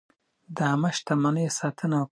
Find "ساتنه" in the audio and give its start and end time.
1.59-1.95